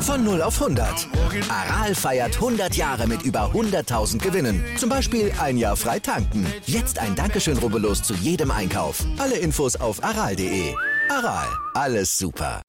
[0.00, 1.08] Von 0 auf 100.
[1.48, 4.64] Aral feiert 100 Jahre mit über 100.000 Gewinnen.
[4.78, 6.46] Zum Beispiel ein Jahr frei tanken.
[6.64, 9.04] Jetzt ein Dankeschön, rubbellos zu jedem Einkauf.
[9.18, 10.74] Alle Infos auf aral.de.
[11.10, 12.62] Aral, alles super.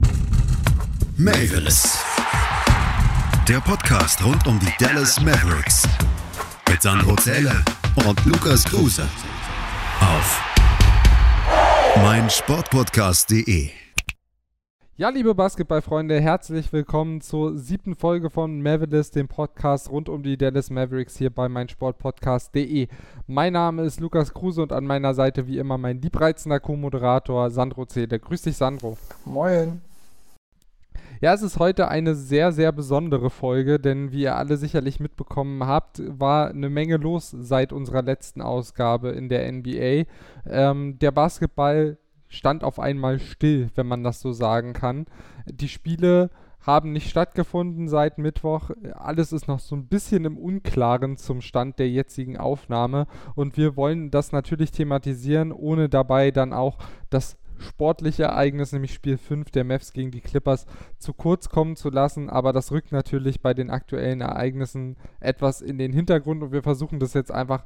[1.16, 1.98] Mavis.
[3.48, 5.84] Der Podcast rund um die Dallas Mavericks.
[6.70, 7.64] Mit Sandro Zähler
[8.06, 9.08] und Lukas Kruse.
[10.02, 10.44] Auf
[12.04, 13.70] meinsportpodcast.de.
[14.96, 20.38] Ja, liebe Basketballfreunde, herzlich willkommen zur siebten Folge von Mavericks, dem Podcast rund um die
[20.38, 22.88] Dallas Mavericks hier bei meinsportpodcast.de.
[23.26, 27.86] Mein Name ist Lukas Kruse und an meiner Seite wie immer mein liebreizender Co-Moderator Sandro
[27.86, 28.20] Zede.
[28.20, 28.98] Grüß dich, Sandro.
[29.26, 29.82] Moin.
[31.22, 35.66] Ja, es ist heute eine sehr, sehr besondere Folge, denn wie ihr alle sicherlich mitbekommen
[35.66, 40.06] habt, war eine Menge los seit unserer letzten Ausgabe in der NBA.
[40.46, 41.98] Ähm, der Basketball
[42.28, 45.06] stand auf einmal still, wenn man das so sagen kann.
[45.46, 46.30] Die Spiele
[46.68, 48.72] haben nicht stattgefunden seit Mittwoch.
[48.94, 53.78] Alles ist noch so ein bisschen im Unklaren zum Stand der jetzigen Aufnahme und wir
[53.78, 56.78] wollen das natürlich thematisieren, ohne dabei dann auch
[57.10, 60.66] das sportliche Ereignis, nämlich Spiel 5 der Mavs gegen die Clippers,
[60.98, 62.30] zu kurz kommen zu lassen.
[62.30, 67.00] Aber das rückt natürlich bei den aktuellen Ereignissen etwas in den Hintergrund und wir versuchen
[67.00, 67.64] das jetzt einfach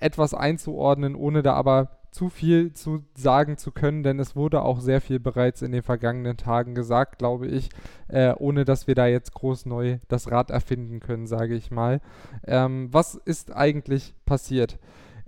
[0.00, 4.78] etwas einzuordnen, ohne da aber zu viel zu sagen zu können, denn es wurde auch
[4.78, 7.70] sehr viel bereits in den vergangenen Tagen gesagt, glaube ich,
[8.06, 12.00] äh, ohne dass wir da jetzt groß neu das Rad erfinden können, sage ich mal.
[12.46, 14.78] Ähm, was ist eigentlich passiert?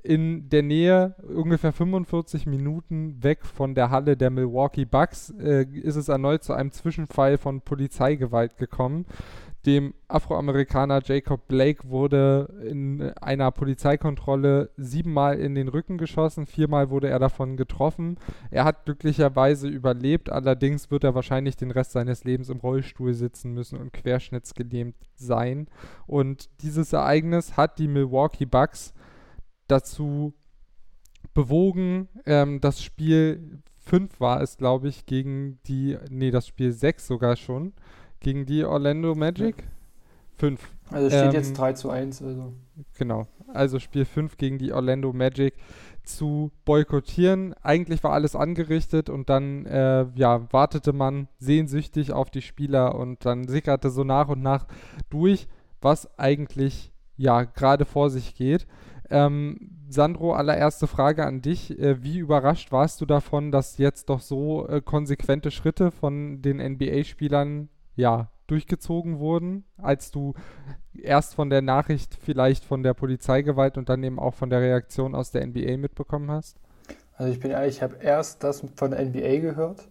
[0.06, 5.96] In der Nähe, ungefähr 45 Minuten weg von der Halle der Milwaukee Bucks, äh, ist
[5.96, 9.06] es erneut zu einem Zwischenfall von Polizeigewalt gekommen.
[9.66, 17.08] Dem Afroamerikaner Jacob Blake wurde in einer Polizeikontrolle siebenmal in den Rücken geschossen, viermal wurde
[17.08, 18.16] er davon getroffen.
[18.52, 23.54] Er hat glücklicherweise überlebt, allerdings wird er wahrscheinlich den Rest seines Lebens im Rollstuhl sitzen
[23.54, 25.66] müssen und querschnittsgelähmt sein.
[26.06, 28.94] Und dieses Ereignis hat die Milwaukee Bucks
[29.66, 30.34] dazu
[31.34, 37.06] bewogen, ähm, das Spiel 5 war es, glaube ich, gegen die, nee, das Spiel 6
[37.06, 37.72] sogar schon,
[38.20, 39.64] gegen die Orlando Magic.
[40.38, 40.60] 5.
[40.90, 42.22] Also steht ähm, jetzt 3 zu 1.
[42.22, 42.52] Also.
[42.98, 45.54] Genau, also Spiel 5 gegen die Orlando Magic
[46.04, 47.54] zu boykottieren.
[47.62, 53.24] Eigentlich war alles angerichtet und dann äh, ja, wartete man sehnsüchtig auf die Spieler und
[53.24, 54.66] dann sickerte so nach und nach
[55.10, 55.48] durch,
[55.80, 58.66] was eigentlich ja gerade vor sich geht.
[59.10, 61.78] Ähm, Sandro, allererste Frage an dich.
[61.78, 66.58] Äh, wie überrascht warst du davon, dass jetzt doch so äh, konsequente Schritte von den
[66.58, 70.34] NBA-Spielern ja, durchgezogen wurden, als du
[70.94, 75.14] erst von der Nachricht vielleicht von der Polizeigewalt und dann eben auch von der Reaktion
[75.14, 76.56] aus der NBA mitbekommen hast?
[77.16, 79.88] Also ich bin ehrlich, ich habe erst das von der NBA gehört,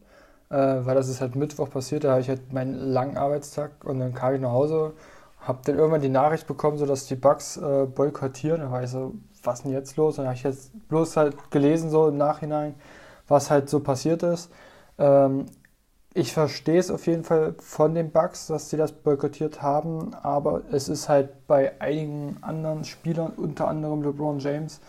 [0.49, 3.99] äh, weil das ist halt Mittwoch passiert, da habe ich halt meinen langen Arbeitstag und
[3.99, 4.93] dann kam ich nach Hause
[5.45, 8.61] habe dann irgendwann die Nachricht bekommen, so dass die Bugs äh, boykottieren.
[8.61, 9.13] Da war ich so,
[9.43, 10.17] was denn jetzt los?
[10.17, 12.75] Und dann habe ich jetzt bloß halt gelesen, so im Nachhinein,
[13.27, 14.51] was halt so passiert ist.
[14.97, 15.45] Ähm,
[16.13, 20.61] ich verstehe es auf jeden Fall von den Bugs, dass sie das boykottiert haben, aber
[20.71, 24.79] es ist halt bei einigen anderen Spielern, unter anderem LeBron James,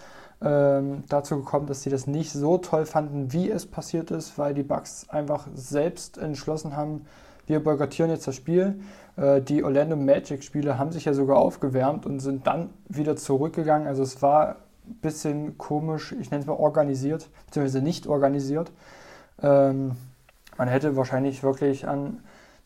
[0.41, 4.55] ähm, dazu gekommen, dass sie das nicht so toll fanden, wie es passiert ist, weil
[4.55, 7.07] die Bugs einfach selbst entschlossen haben,
[7.47, 8.81] wir boykottieren jetzt das Spiel.
[9.17, 13.87] Äh, die Orlando Magic-Spieler haben sich ja sogar aufgewärmt und sind dann wieder zurückgegangen.
[13.87, 18.73] Also es war ein bisschen komisch, ich nenne es mal organisiert, beziehungsweise nicht organisiert.
[19.43, 19.93] Ähm,
[20.57, 22.21] man hätte wahrscheinlich wirklich an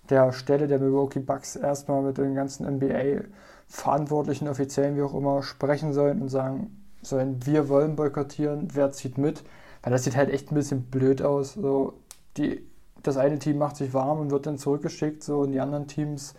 [0.08, 5.92] der Stelle der Milwaukee Bucks erstmal mit den ganzen NBA-Verantwortlichen, Offiziellen, wie auch immer, sprechen
[5.92, 9.42] sollen und sagen sollen, wir wollen boykottieren, wer zieht mit?
[9.82, 11.54] Weil das sieht halt echt ein bisschen blöd aus.
[11.54, 11.94] So,
[12.36, 12.66] die
[13.02, 16.34] das eine Team macht sich warm und wird dann zurückgeschickt, so und die anderen Teams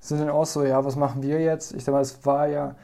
[0.00, 1.72] sind dann auch so, ja, was machen wir jetzt?
[1.74, 2.76] Ich sag mal, es war ja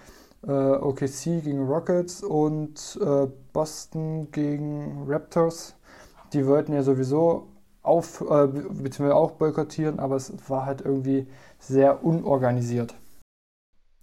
[0.46, 5.74] äh, OKC gegen Rockets und äh, Boston gegen Raptors.
[6.32, 7.48] Die wollten ja sowieso
[7.82, 11.26] auf, äh, beziehungsweise auch boykottieren, aber es war halt irgendwie
[11.58, 12.94] sehr unorganisiert.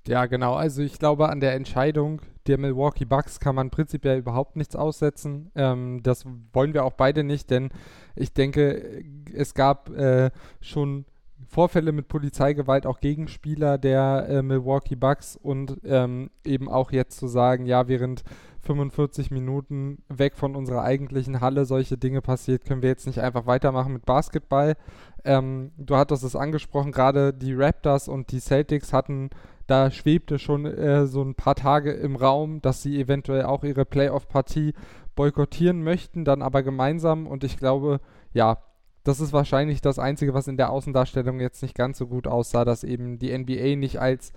[0.07, 0.55] Ja, genau.
[0.55, 5.51] Also ich glaube, an der Entscheidung der Milwaukee Bucks kann man prinzipiell überhaupt nichts aussetzen.
[5.55, 7.69] Ähm, das wollen wir auch beide nicht, denn
[8.15, 10.31] ich denke, es gab äh,
[10.61, 11.05] schon
[11.45, 17.19] Vorfälle mit Polizeigewalt auch gegen Spieler der äh, Milwaukee Bucks und ähm, eben auch jetzt
[17.19, 18.23] zu sagen, ja, während
[18.61, 23.45] 45 Minuten weg von unserer eigentlichen Halle solche Dinge passiert, können wir jetzt nicht einfach
[23.45, 24.75] weitermachen mit Basketball.
[25.23, 29.29] Ähm, du hattest es angesprochen, gerade die Raptors und die Celtics hatten
[29.67, 33.85] da schwebte schon äh, so ein paar Tage im Raum, dass sie eventuell auch ihre
[33.85, 34.73] Playoff-Partie
[35.15, 37.27] boykottieren möchten, dann aber gemeinsam.
[37.27, 37.99] Und ich glaube,
[38.33, 38.59] ja,
[39.03, 42.65] das ist wahrscheinlich das Einzige, was in der Außendarstellung jetzt nicht ganz so gut aussah,
[42.65, 44.33] dass eben die NBA nicht als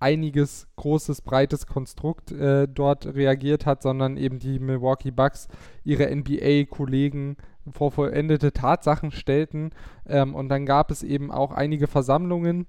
[0.00, 5.48] einiges großes, breites Konstrukt äh, dort reagiert hat, sondern eben die Milwaukee Bucks
[5.84, 7.36] ihre NBA-Kollegen
[7.70, 9.70] vor vollendete Tatsachen stellten.
[10.06, 12.66] Ähm, und dann gab es eben auch einige Versammlungen,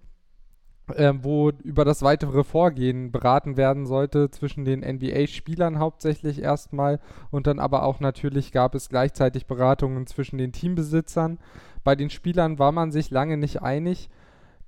[0.93, 6.99] äh, wo über das weitere Vorgehen beraten werden sollte zwischen den NBA-Spielern hauptsächlich erstmal
[7.31, 11.39] und dann aber auch natürlich gab es gleichzeitig Beratungen zwischen den Teambesitzern.
[11.83, 14.09] Bei den Spielern war man sich lange nicht einig,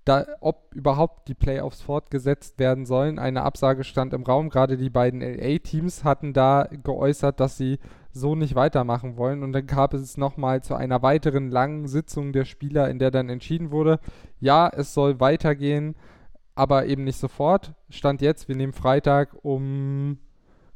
[0.07, 3.19] da, ob überhaupt die Playoffs fortgesetzt werden sollen.
[3.19, 4.49] Eine Absage stand im Raum.
[4.49, 7.79] Gerade die beiden LA-Teams hatten da geäußert, dass sie
[8.11, 9.43] so nicht weitermachen wollen.
[9.43, 13.29] Und dann gab es nochmal zu einer weiteren langen Sitzung der Spieler, in der dann
[13.29, 13.99] entschieden wurde,
[14.39, 15.95] ja, es soll weitergehen,
[16.55, 17.73] aber eben nicht sofort.
[17.89, 20.19] Stand jetzt, wir nehmen Freitag um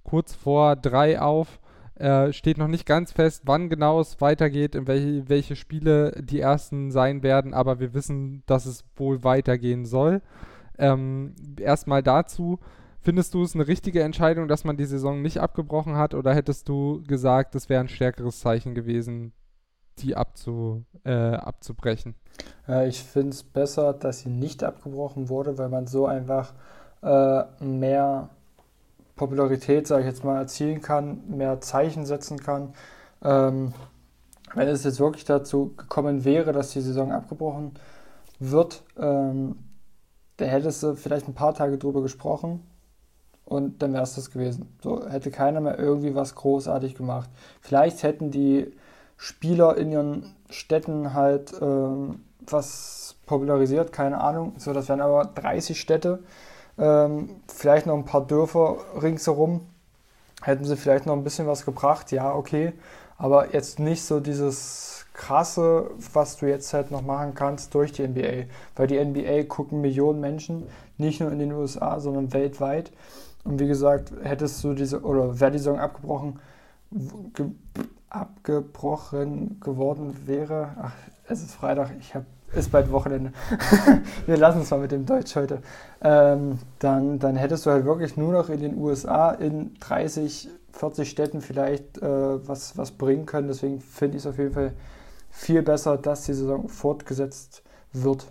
[0.03, 1.60] kurz vor drei auf.
[2.01, 6.39] Äh, steht noch nicht ganz fest, wann genau es weitergeht, in welche, welche Spiele die
[6.39, 10.23] ersten sein werden, aber wir wissen, dass es wohl weitergehen soll.
[10.79, 12.57] Ähm, erstmal dazu.
[13.01, 16.67] Findest du es eine richtige Entscheidung, dass man die Saison nicht abgebrochen hat, oder hättest
[16.69, 19.31] du gesagt, es wäre ein stärkeres Zeichen gewesen,
[19.99, 22.15] die abzu, äh, abzubrechen?
[22.67, 26.55] Äh, ich finde es besser, dass sie nicht abgebrochen wurde, weil man so einfach
[27.03, 28.31] äh, mehr
[29.21, 32.73] Popularität, sage ich jetzt mal, erzielen kann, mehr Zeichen setzen kann.
[33.23, 33.71] Ähm,
[34.55, 37.73] wenn es jetzt wirklich dazu gekommen wäre, dass die Saison abgebrochen
[38.39, 39.57] wird, ähm,
[40.37, 42.63] da hättest du vielleicht ein paar Tage drüber gesprochen
[43.45, 44.75] und dann wäre es das gewesen.
[44.81, 47.29] So hätte keiner mehr irgendwie was großartig gemacht.
[47.61, 48.71] Vielleicht hätten die
[49.17, 54.53] Spieler in ihren Städten halt ähm, was popularisiert, keine Ahnung.
[54.57, 56.23] So, das wären aber 30 Städte,
[56.77, 59.61] ähm, vielleicht noch ein paar Dörfer ringsherum.
[60.41, 62.73] Hätten sie vielleicht noch ein bisschen was gebracht, ja, okay.
[63.17, 68.07] Aber jetzt nicht so dieses krasse, was du jetzt halt noch machen kannst durch die
[68.07, 68.45] NBA.
[68.75, 72.91] Weil die NBA gucken Millionen Menschen, nicht nur in den USA, sondern weltweit.
[73.43, 76.39] Und wie gesagt, hättest du diese, oder wäre die Saison abgebrochen,
[77.33, 77.47] ge,
[78.09, 80.93] abgebrochen geworden wäre, ach,
[81.27, 83.31] es ist Freitag, ich habe ist bald Wochenende.
[84.25, 85.61] Wir lassen es mal mit dem Deutsch heute.
[86.01, 91.09] Ähm, dann, dann hättest du halt wirklich nur noch in den USA in 30, 40
[91.09, 93.47] Städten vielleicht äh, was, was bringen können.
[93.47, 94.73] Deswegen finde ich es auf jeden Fall
[95.29, 97.63] viel besser, dass die Saison fortgesetzt
[97.93, 98.27] wird.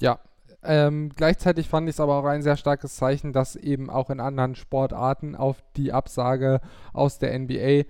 [0.00, 0.18] Ja,
[0.62, 4.20] ähm, gleichzeitig fand ich es aber auch ein sehr starkes Zeichen, dass eben auch in
[4.20, 6.60] anderen Sportarten auf die Absage
[6.92, 7.84] aus der NBA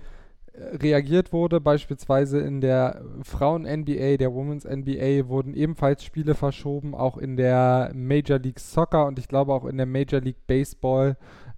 [0.54, 1.60] reagiert wurde.
[1.60, 8.38] Beispielsweise in der Frauen-NBA, der Women's NBA wurden ebenfalls Spiele verschoben, auch in der Major
[8.38, 11.16] League Soccer und ich glaube auch in der Major League Baseball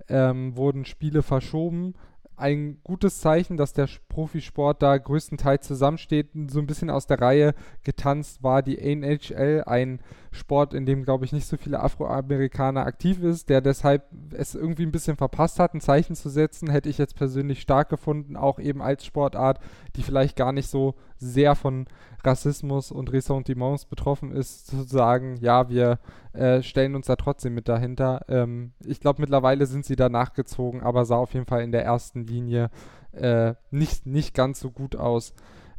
[0.09, 1.95] ähm, wurden Spiele verschoben
[2.37, 6.29] ein gutes Zeichen, dass der Profisport da größtenteils zusammensteht.
[6.49, 10.01] So ein bisschen aus der Reihe getanzt war die NHL, ein
[10.37, 14.85] Sport, in dem, glaube ich, nicht so viele Afroamerikaner aktiv ist, der deshalb es irgendwie
[14.85, 18.59] ein bisschen verpasst hat, ein Zeichen zu setzen, hätte ich jetzt persönlich stark gefunden, auch
[18.59, 19.59] eben als Sportart,
[19.97, 21.87] die vielleicht gar nicht so sehr von
[22.23, 25.99] Rassismus und Ressentiments betroffen ist, zu sagen, ja, wir
[26.33, 28.25] äh, stellen uns da trotzdem mit dahinter.
[28.29, 31.85] Ähm, ich glaube, mittlerweile sind sie da nachgezogen, aber sah auf jeden Fall in der
[31.85, 32.71] ersten Linie
[33.13, 35.35] äh, nicht, nicht ganz so gut aus.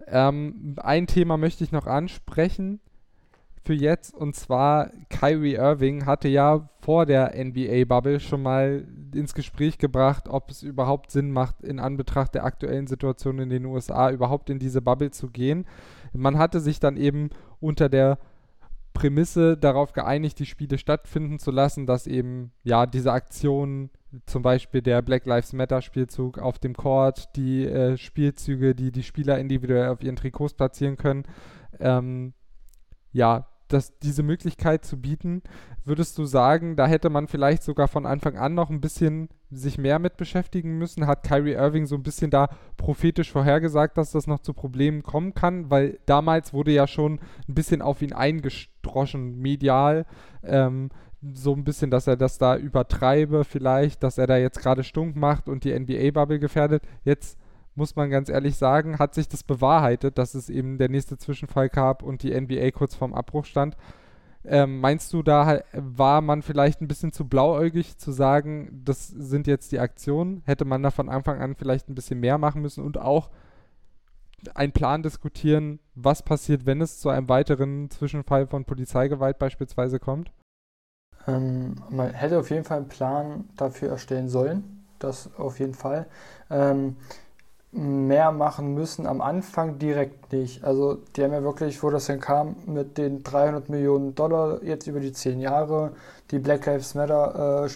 [0.07, 2.79] Ähm, ein Thema möchte ich noch ansprechen
[3.67, 9.77] für jetzt und zwar Kyrie Irving hatte ja vor der NBA-Bubble schon mal ins Gespräch
[9.77, 14.50] gebracht, ob es überhaupt Sinn macht, in Anbetracht der aktuellen Situation in den USA überhaupt
[14.50, 15.65] in diese Bubble zu gehen.
[16.13, 18.19] Man hatte sich dann eben unter der
[18.93, 23.89] Prämisse darauf geeinigt, die Spiele stattfinden zu lassen, dass eben ja diese Aktionen,
[24.25, 29.03] zum Beispiel der Black Lives Matter Spielzug auf dem Court, die äh, Spielzüge, die die
[29.03, 31.25] Spieler individuell auf ihren Trikots platzieren können,
[31.81, 32.33] ähm,
[33.12, 35.41] ja, das, diese Möglichkeit zu bieten,
[35.86, 39.77] würdest du sagen, da hätte man vielleicht sogar von Anfang an noch ein bisschen sich
[39.77, 41.07] mehr mit beschäftigen müssen?
[41.07, 45.33] Hat Kyrie Irving so ein bisschen da prophetisch vorhergesagt, dass das noch zu Problemen kommen
[45.33, 45.69] kann?
[45.69, 50.05] Weil damals wurde ja schon ein bisschen auf ihn eingestroschen, medial.
[50.43, 50.89] Ähm,
[51.33, 55.15] so ein bisschen, dass er das da übertreibe vielleicht, dass er da jetzt gerade stunk
[55.15, 56.83] macht und die NBA-Bubble gefährdet.
[57.03, 57.38] Jetzt
[57.77, 61.69] muss man ganz ehrlich sagen, hat sich das bewahrheitet, dass es eben der nächste Zwischenfall
[61.69, 63.77] gab und die NBA kurz vorm Abbruch stand.
[64.43, 69.46] Ähm, meinst du, da war man vielleicht ein bisschen zu blauäugig zu sagen, das sind
[69.46, 70.41] jetzt die Aktionen?
[70.46, 73.29] Hätte man da von Anfang an vielleicht ein bisschen mehr machen müssen und auch
[74.55, 80.31] einen Plan diskutieren, was passiert, wenn es zu einem weiteren Zwischenfall von Polizeigewalt beispielsweise kommt?
[81.27, 84.86] Ähm, man hätte auf jeden Fall einen Plan dafür erstellen sollen.
[85.00, 86.07] Das auf jeden Fall.
[86.50, 86.96] Ähm,
[87.71, 90.63] mehr machen müssen am Anfang direkt nicht.
[90.63, 94.88] Also die haben ja wirklich, wo das denn kam, mit den 300 Millionen Dollar jetzt
[94.88, 95.91] über die 10 Jahre,
[96.31, 97.69] die Black Lives Matter äh,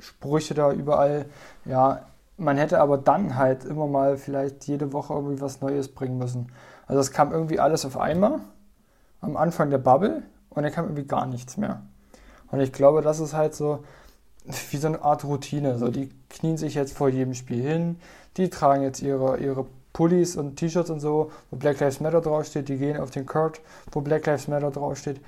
[0.00, 1.26] Sprüche da überall.
[1.64, 6.18] Ja, man hätte aber dann halt immer mal vielleicht jede Woche irgendwie was Neues bringen
[6.18, 6.52] müssen.
[6.86, 8.40] Also es kam irgendwie alles auf einmal
[9.20, 11.82] am Anfang der Bubble und dann kam irgendwie gar nichts mehr.
[12.50, 13.84] Und ich glaube, das ist halt so
[14.70, 15.78] wie so eine Art Routine.
[15.78, 17.96] So, die knien sich jetzt vor jedem Spiel hin,
[18.38, 22.68] die tragen jetzt ihre, ihre Pullis und T-Shirts und so, wo Black Lives Matter draufsteht,
[22.68, 25.20] die gehen auf den Court, wo Black Lives Matter draufsteht.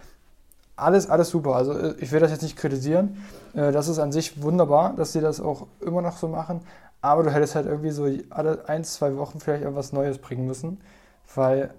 [0.76, 1.56] Alles, alles super.
[1.56, 3.22] Also äh, ich will das jetzt nicht kritisieren.
[3.54, 6.60] Äh, das ist an sich wunderbar, dass sie das auch immer noch so machen.
[7.02, 10.80] Aber du hättest halt irgendwie so alle ein, zwei Wochen vielleicht etwas Neues bringen müssen.
[11.34, 11.70] Weil,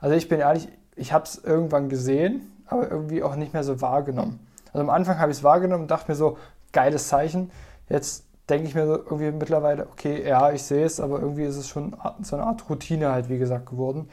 [0.00, 3.80] also ich bin ehrlich, ich habe es irgendwann gesehen, aber irgendwie auch nicht mehr so
[3.80, 4.40] wahrgenommen.
[4.72, 6.36] Also am Anfang habe ich es wahrgenommen und dachte mir so,
[6.72, 7.50] geiles Zeichen.
[7.88, 11.56] Jetzt denke ich mir so irgendwie mittlerweile, okay, ja, ich sehe es, aber irgendwie ist
[11.56, 14.08] es schon so eine Art Routine halt, wie gesagt, geworden.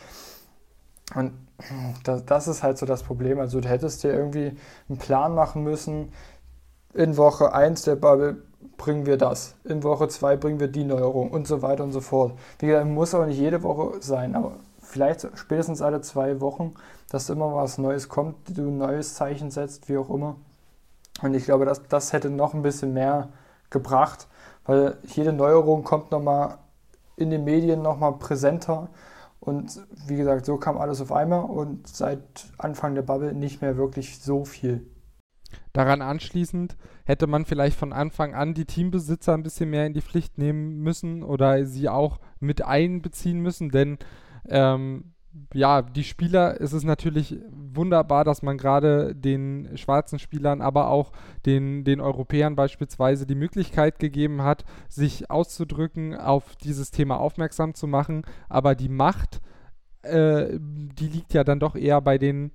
[1.15, 1.33] Und
[2.03, 3.39] das, das ist halt so das Problem.
[3.39, 4.57] Also du hättest dir irgendwie
[4.89, 6.11] einen Plan machen müssen,
[6.93, 8.43] in Woche 1 der Bubble
[8.77, 12.01] bringen wir das, in Woche 2 bringen wir die Neuerung und so weiter und so
[12.01, 12.33] fort.
[12.59, 16.73] Wie gesagt, muss auch nicht jede Woche sein, aber vielleicht spätestens alle zwei Wochen,
[17.09, 20.35] dass immer was Neues kommt, du ein neues Zeichen setzt, wie auch immer.
[21.21, 23.29] Und ich glaube, das, das hätte noch ein bisschen mehr
[23.71, 24.27] gebracht,
[24.65, 26.59] weil jede Neuerung kommt nochmal
[27.15, 28.89] in den Medien nochmal präsenter.
[29.39, 33.75] Und wie gesagt, so kam alles auf einmal und seit Anfang der Bubble nicht mehr
[33.75, 34.85] wirklich so viel.
[35.73, 40.01] Daran anschließend hätte man vielleicht von Anfang an die Teambesitzer ein bisschen mehr in die
[40.01, 43.97] Pflicht nehmen müssen oder sie auch mit einbeziehen müssen, denn
[44.47, 45.10] ähm,
[45.53, 51.11] ja, die Spieler, es ist natürlich wunderbar, dass man gerade den schwarzen Spielern, aber auch
[51.45, 57.87] den, den Europäern beispielsweise die Möglichkeit gegeben hat, sich auszudrücken, auf dieses Thema aufmerksam zu
[57.87, 58.23] machen.
[58.49, 59.41] Aber die Macht,
[60.01, 62.51] äh, die liegt ja dann doch eher bei den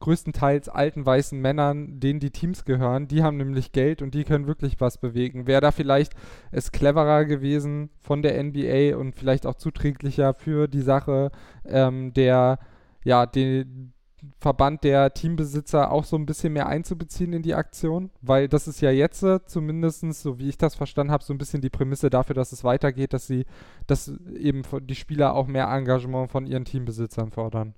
[0.00, 3.08] größtenteils alten weißen Männern, denen die Teams gehören.
[3.08, 5.46] Die haben nämlich Geld und die können wirklich was bewegen.
[5.46, 6.12] Wäre da vielleicht
[6.50, 11.30] es cleverer gewesen von der NBA und vielleicht auch zuträglicher für die Sache,
[11.64, 12.58] ähm, der,
[13.04, 13.92] ja, den
[14.40, 18.80] Verband der Teambesitzer auch so ein bisschen mehr einzubeziehen in die Aktion, weil das ist
[18.80, 22.10] ja jetzt äh, zumindest, so wie ich das verstanden habe, so ein bisschen die Prämisse
[22.10, 23.46] dafür, dass es weitergeht, dass sie,
[23.86, 27.74] dass eben die Spieler auch mehr Engagement von ihren Teambesitzern fordern.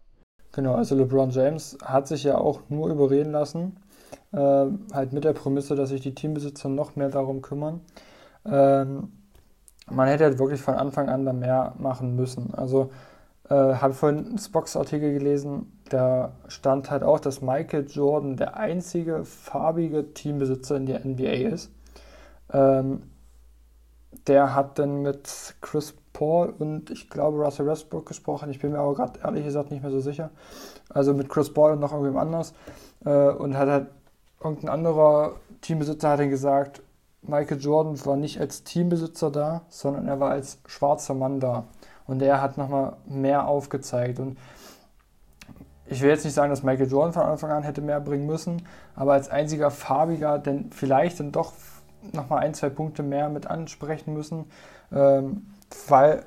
[0.53, 3.77] Genau, also LeBron James hat sich ja auch nur überreden lassen,
[4.33, 7.81] äh, halt mit der Prämisse, dass sich die Teambesitzer noch mehr darum kümmern.
[8.45, 9.13] Ähm,
[9.89, 12.55] man hätte halt wirklich von Anfang an da mehr machen müssen.
[12.55, 12.91] Also
[13.49, 19.25] äh, habe vorhin einen Spox-Artikel gelesen, da stand halt auch, dass Michael Jordan der einzige
[19.25, 21.71] farbige Teambesitzer in der NBA ist.
[22.53, 23.03] Ähm,
[24.27, 28.51] der hat dann mit Chris Paul und ich glaube Russell Westbrook gesprochen.
[28.51, 30.31] Ich bin mir aber gerade ehrlich gesagt nicht mehr so sicher.
[30.89, 32.55] Also mit Chris Paul und noch irgendwem anders.
[33.05, 33.87] Äh, und hat halt
[34.43, 36.83] irgendein anderer Teambesitzer hat dann gesagt,
[37.23, 41.65] Michael Jordan war nicht als Teambesitzer da, sondern er war als schwarzer Mann da.
[42.07, 44.19] Und er hat nochmal mehr aufgezeigt.
[44.19, 44.39] Und
[45.87, 48.67] ich will jetzt nicht sagen, dass Michael Jordan von Anfang an hätte mehr bringen müssen,
[48.95, 51.53] aber als einziger farbiger denn vielleicht dann doch
[52.13, 54.47] nochmal ein, zwei Punkte mehr mit ansprechen müssen.
[54.93, 55.47] Ähm,
[55.89, 56.25] weil,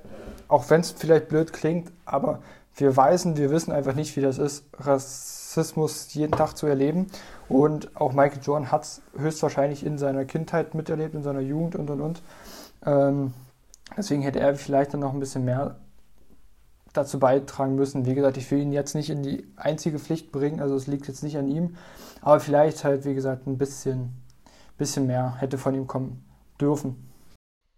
[0.48, 2.40] auch wenn es vielleicht blöd klingt, aber
[2.76, 7.08] wir weisen, wir wissen einfach nicht, wie das ist, Rassismus jeden Tag zu erleben.
[7.50, 11.90] Und auch Michael Jordan hat es höchstwahrscheinlich in seiner Kindheit miterlebt, in seiner Jugend und
[11.90, 12.22] und und.
[12.86, 13.34] Ähm,
[13.96, 15.76] deswegen hätte er vielleicht dann noch ein bisschen mehr
[16.94, 18.06] dazu beitragen müssen.
[18.06, 21.08] Wie gesagt, ich will ihn jetzt nicht in die einzige Pflicht bringen, also es liegt
[21.08, 21.76] jetzt nicht an ihm,
[22.22, 24.14] aber vielleicht halt, wie gesagt, ein bisschen,
[24.78, 26.24] bisschen mehr hätte von ihm kommen
[26.62, 27.13] dürfen.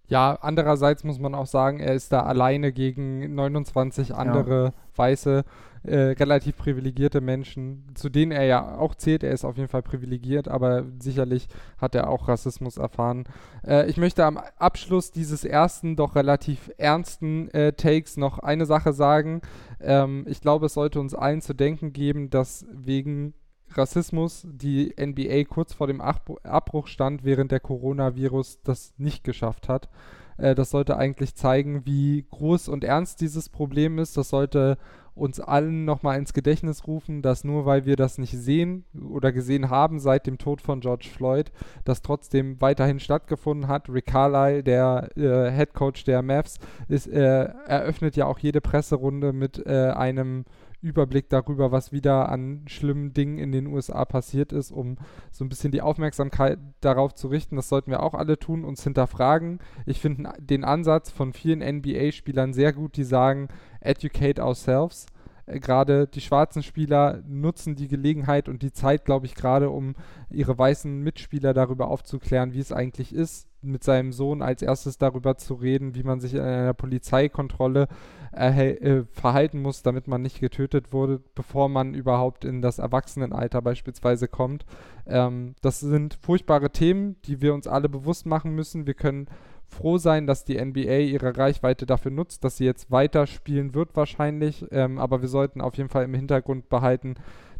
[0.07, 4.73] Ja, andererseits muss man auch sagen, er ist da alleine gegen 29 andere ja.
[4.95, 5.43] weiße,
[5.83, 9.23] äh, relativ privilegierte Menschen, zu denen er ja auch zählt.
[9.23, 11.47] Er ist auf jeden Fall privilegiert, aber sicherlich
[11.77, 13.25] hat er auch Rassismus erfahren.
[13.65, 18.93] Äh, ich möchte am Abschluss dieses ersten, doch relativ ernsten äh, Takes noch eine Sache
[18.93, 19.41] sagen.
[19.79, 23.33] Ähm, ich glaube, es sollte uns allen zu denken geben, dass wegen
[23.77, 29.89] Rassismus die NBA kurz vor dem Abbruch stand, während der Coronavirus das nicht geschafft hat.
[30.37, 34.17] Äh, das sollte eigentlich zeigen, wie groß und ernst dieses Problem ist.
[34.17, 34.77] Das sollte
[35.15, 39.69] uns allen nochmal ins Gedächtnis rufen, dass nur weil wir das nicht sehen oder gesehen
[39.69, 41.53] haben seit dem Tod von George Floyd,
[41.85, 43.87] das trotzdem weiterhin stattgefunden hat.
[43.87, 49.31] Rick Carlisle, der äh, Head Coach der Mavs, ist, äh, eröffnet ja auch jede Presserunde
[49.31, 50.43] mit äh, einem
[50.85, 54.97] Überblick darüber, was wieder an schlimmen Dingen in den USA passiert ist, um
[55.31, 57.55] so ein bisschen die Aufmerksamkeit darauf zu richten.
[57.55, 59.59] Das sollten wir auch alle tun, uns hinterfragen.
[59.85, 63.49] Ich finde den Ansatz von vielen NBA-Spielern sehr gut, die sagen,
[63.81, 65.07] educate ourselves.
[65.45, 69.95] Äh, gerade die schwarzen Spieler nutzen die Gelegenheit und die Zeit, glaube ich, gerade um
[70.29, 75.37] ihre weißen Mitspieler darüber aufzuklären, wie es eigentlich ist, mit seinem Sohn als erstes darüber
[75.37, 77.87] zu reden, wie man sich in einer Polizeikontrolle
[78.31, 84.27] äh, verhalten muss, damit man nicht getötet wurde, bevor man überhaupt in das Erwachsenenalter beispielsweise
[84.27, 84.65] kommt.
[85.05, 88.87] Ähm, das sind furchtbare Themen, die wir uns alle bewusst machen müssen.
[88.87, 89.27] Wir können
[89.67, 93.95] froh sein, dass die NBA ihre Reichweite dafür nutzt, dass sie jetzt weiter spielen wird
[93.95, 97.15] wahrscheinlich, ähm, aber wir sollten auf jeden Fall im Hintergrund behalten,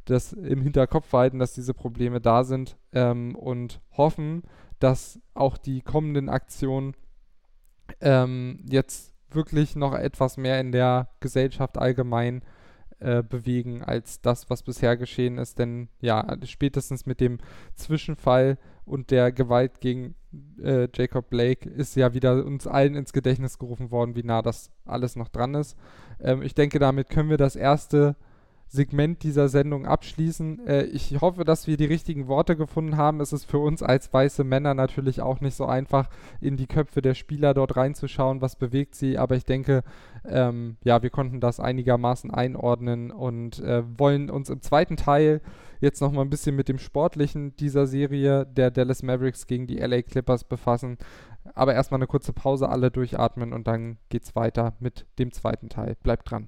[0.05, 4.43] dass im Hinterkopf behalten, dass diese Probleme da sind ähm, und hoffen,
[4.79, 6.95] dass auch die kommenden Aktionen
[8.01, 12.41] ähm, jetzt wirklich noch etwas mehr in der Gesellschaft allgemein
[12.99, 15.59] äh, bewegen als das, was bisher geschehen ist.
[15.59, 17.39] Denn ja, spätestens mit dem
[17.75, 20.15] Zwischenfall und der Gewalt gegen
[20.63, 24.71] äh, Jacob Blake ist ja wieder uns allen ins Gedächtnis gerufen worden, wie nah das
[24.85, 25.77] alles noch dran ist.
[26.19, 28.15] Ähm, ich denke, damit können wir das erste
[28.67, 30.67] Segment dieser Sendung abschließen.
[30.67, 33.21] Äh, ich hoffe, dass wir die richtigen Worte gefunden haben.
[33.21, 36.09] Es ist für uns als weiße Männer natürlich auch nicht so einfach,
[36.41, 39.17] in die Köpfe der Spieler dort reinzuschauen, was bewegt sie.
[39.17, 39.83] Aber ich denke,
[40.25, 45.41] ähm, ja, wir konnten das einigermaßen einordnen und äh, wollen uns im zweiten Teil
[45.79, 50.01] jetzt nochmal ein bisschen mit dem Sportlichen dieser Serie der Dallas Mavericks gegen die LA
[50.01, 50.97] Clippers befassen.
[51.53, 55.95] Aber erstmal eine kurze Pause, alle durchatmen und dann geht's weiter mit dem zweiten Teil.
[56.01, 56.47] Bleibt dran.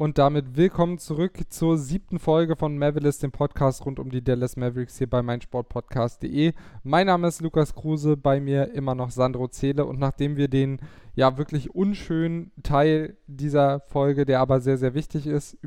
[0.00, 4.56] Und damit willkommen zurück zur siebten Folge von Mavericks, dem Podcast rund um die Dallas
[4.56, 6.54] Mavericks hier bei meinsportpodcast.de.
[6.82, 9.84] Mein Name ist Lukas Kruse, bei mir immer noch Sandro Zähle.
[9.84, 10.80] Und nachdem wir den
[11.14, 15.58] ja wirklich unschönen Teil dieser Folge, der aber sehr, sehr wichtig ist,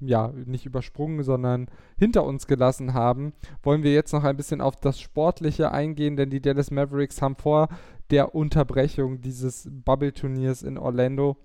[0.00, 1.66] ja, nicht übersprungen, sondern
[1.98, 6.30] hinter uns gelassen haben, wollen wir jetzt noch ein bisschen auf das Sportliche eingehen, denn
[6.30, 7.68] die Dallas Mavericks haben vor
[8.10, 11.36] der Unterbrechung dieses Bubble-Turniers in Orlando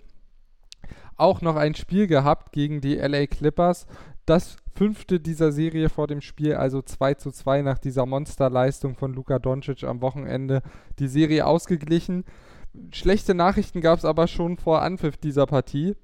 [1.16, 3.86] auch noch ein Spiel gehabt gegen die LA Clippers.
[4.26, 9.14] Das fünfte dieser Serie vor dem Spiel, also 2 zu 2 nach dieser Monsterleistung von
[9.14, 10.62] Luka Doncic am Wochenende,
[11.00, 12.24] die Serie ausgeglichen.
[12.92, 15.96] Schlechte Nachrichten gab es aber schon vor Anpfiff dieser Partie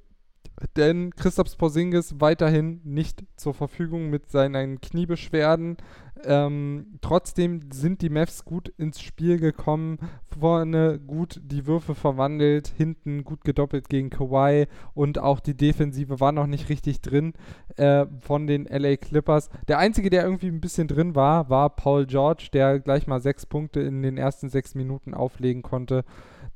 [0.76, 5.78] denn Christoph Porzingis weiterhin nicht zur Verfügung mit seinen Kniebeschwerden.
[6.26, 10.00] Ähm, trotzdem sind die Mavs gut ins Spiel gekommen,
[10.38, 16.34] vorne gut die Würfe verwandelt, hinten gut gedoppelt gegen Kawhi und auch die Defensive war
[16.34, 17.34] noch nicht richtig drin
[17.78, 19.50] äh, von den LA Clippers.
[19.70, 23.46] Der einzige, der irgendwie ein bisschen drin war, war Paul George, der gleich mal sechs
[23.46, 26.04] Punkte in den ersten sechs Minuten auflegen konnte.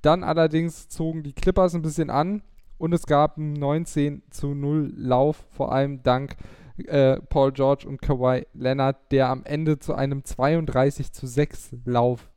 [0.02, 2.42] Dann allerdings zogen die Clippers ein bisschen an,
[2.84, 6.36] und es gab einen 19 zu 0 Lauf, vor allem dank
[6.76, 12.30] äh, Paul George und Kawhi Leonard, der am Ende zu einem 32 zu 6 Lauf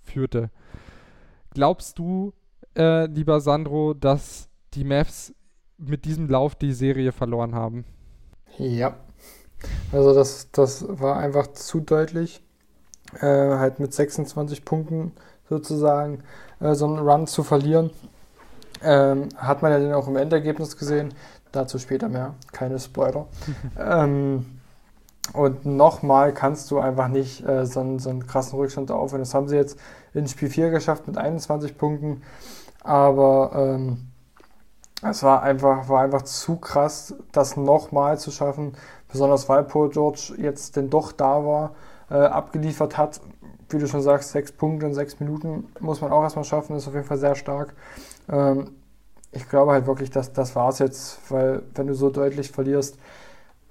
[0.00, 0.48] führte.
[1.52, 2.32] Glaubst du,
[2.78, 5.34] äh, lieber Sandro, dass die Mavs
[5.76, 7.84] mit diesem Lauf die Serie verloren haben?
[8.56, 8.96] Ja.
[9.92, 12.42] Also das, das war einfach zu deutlich.
[13.16, 15.12] Äh, halt mit 26 Punkten
[15.46, 16.22] sozusagen
[16.60, 17.90] äh, so einen Run zu verlieren.
[18.82, 21.14] Ähm, hat man ja dann auch im Endergebnis gesehen.
[21.52, 22.34] Dazu später mehr.
[22.52, 23.26] Keine Spoiler.
[23.78, 24.60] ähm,
[25.32, 29.20] und nochmal kannst du einfach nicht äh, so, einen, so einen krassen Rückstand aufhören.
[29.20, 29.78] Das haben sie jetzt
[30.14, 32.22] in Spiel 4 geschafft mit 21 Punkten.
[32.82, 34.10] Aber ähm,
[35.02, 38.72] es war einfach, war einfach zu krass, das nochmal zu schaffen.
[39.08, 41.74] Besonders weil Paul George jetzt denn doch da war,
[42.10, 43.20] äh, abgeliefert hat.
[43.70, 46.76] Wie du schon sagst, sechs Punkte in sechs Minuten muss man auch erstmal schaffen.
[46.76, 47.74] Ist auf jeden Fall sehr stark.
[48.30, 48.72] Ähm,
[49.32, 52.98] ich glaube halt wirklich, dass das es jetzt, weil wenn du so deutlich verlierst,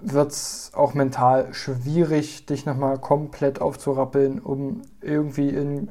[0.00, 5.90] wird es auch mental schwierig, dich nochmal komplett aufzurappeln, um irgendwie in,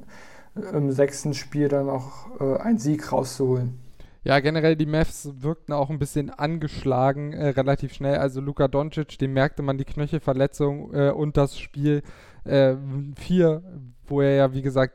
[0.74, 3.80] im sechsten Spiel dann auch äh, einen Sieg rauszuholen.
[4.24, 8.18] Ja, generell die Mavs wirkten auch ein bisschen angeschlagen, äh, relativ schnell.
[8.18, 12.02] Also Luka Doncic, dem merkte man die Knöchelverletzung äh, und das Spiel
[12.46, 13.62] 4, äh,
[14.10, 14.94] wo er ja, wie gesagt,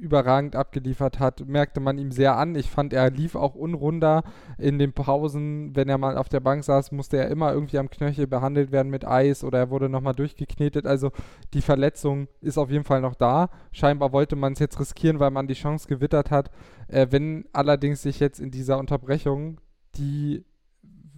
[0.00, 2.54] überragend abgeliefert hat, merkte man ihm sehr an.
[2.54, 4.22] Ich fand, er lief auch unrunder
[4.58, 5.74] in den Pausen.
[5.74, 8.90] Wenn er mal auf der Bank saß, musste er immer irgendwie am Knöchel behandelt werden
[8.90, 10.86] mit Eis oder er wurde nochmal durchgeknetet.
[10.86, 11.10] Also
[11.54, 13.50] die Verletzung ist auf jeden Fall noch da.
[13.72, 16.50] Scheinbar wollte man es jetzt riskieren, weil man die Chance gewittert hat.
[16.88, 19.58] Äh, wenn allerdings sich jetzt in dieser Unterbrechung
[19.96, 20.44] die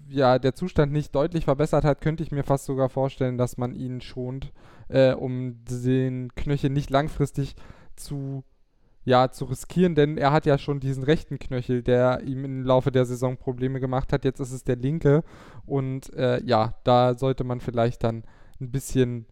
[0.09, 3.75] ja, der Zustand nicht deutlich verbessert hat, könnte ich mir fast sogar vorstellen, dass man
[3.75, 4.53] ihn schont,
[4.88, 7.57] äh, um den Knöchel nicht langfristig
[7.97, 8.45] zu,
[9.05, 12.92] ja, zu riskieren, denn er hat ja schon diesen rechten Knöchel, der ihm im Laufe
[12.92, 14.25] der Saison Probleme gemacht hat.
[14.25, 15.25] Jetzt ist es der linke
[15.64, 18.25] und äh, ja, da sollte man vielleicht dann
[18.61, 19.27] ein bisschen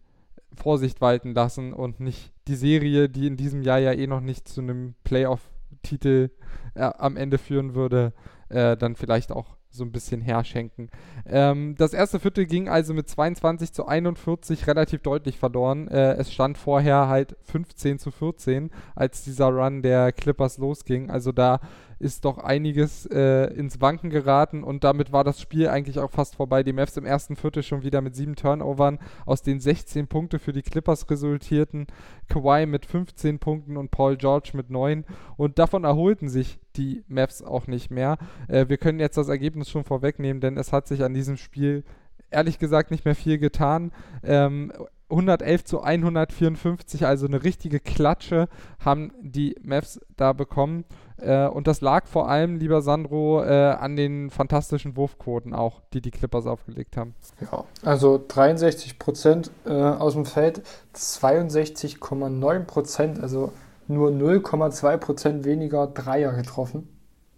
[0.53, 4.47] Vorsicht walten lassen und nicht die Serie, die in diesem Jahr ja eh noch nicht
[4.47, 6.29] zu einem Playoff-Titel
[6.75, 8.13] äh, am Ende führen würde,
[8.49, 10.89] äh, dann vielleicht auch so ein bisschen herschenken.
[11.25, 15.87] Ähm, das erste Viertel ging also mit 22 zu 41 relativ deutlich verloren.
[15.87, 21.09] Äh, es stand vorher halt 15 zu 14, als dieser Run der Clippers losging.
[21.09, 21.59] Also da
[22.05, 26.35] ist doch einiges äh, ins Wanken geraten und damit war das Spiel eigentlich auch fast
[26.35, 26.61] vorbei.
[26.61, 30.53] Die Mavs im ersten Viertel schon wieder mit sieben Turnovern, aus denen 16 Punkte für
[30.53, 31.87] die Clippers resultierten.
[32.29, 35.03] Kawhi mit 15 Punkten und Paul George mit 9
[35.35, 38.19] und davon erholten sich die Mavs auch nicht mehr.
[38.47, 41.83] Äh, wir können jetzt das Ergebnis schon vorwegnehmen, denn es hat sich an diesem Spiel
[42.29, 43.91] ehrlich gesagt nicht mehr viel getan.
[44.23, 44.71] Ähm,
[45.09, 48.47] 111 zu 154, also eine richtige Klatsche
[48.79, 50.83] haben die Mavs da bekommen.
[51.17, 56.01] Äh, und das lag vor allem, lieber Sandro, äh, an den fantastischen Wurfquoten auch, die
[56.01, 57.15] die Clippers aufgelegt haben.
[57.39, 60.61] Ja, also 63 Prozent äh, aus dem Feld,
[60.95, 63.51] 62,9 Prozent, also
[63.87, 66.89] nur 0,2 Prozent weniger Dreier getroffen.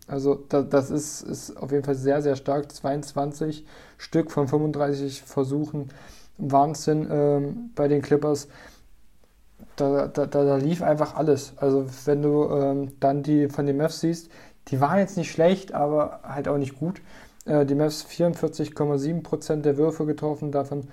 [0.08, 2.72] Also da, das ist, ist auf jeden Fall sehr, sehr stark.
[2.72, 3.66] 22
[3.98, 5.90] Stück von 35 Versuchen.
[6.38, 8.48] Wahnsinn ähm, bei den Clippers
[9.78, 11.54] da, da, da, lief einfach alles.
[11.58, 14.30] Also wenn du ähm, dann die von den Mavs siehst,
[14.68, 17.02] die waren jetzt nicht schlecht, aber halt auch nicht gut.
[17.46, 20.88] Äh, die Mavs 44,7% der Würfe getroffen, davon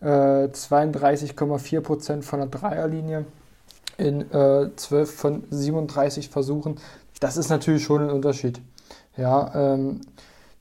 [0.00, 3.26] äh, 32,4% von der Dreierlinie
[3.98, 6.76] in äh, 12 von 37 Versuchen.
[7.20, 8.60] Das ist natürlich schon ein Unterschied.
[9.16, 10.00] Ja, ähm,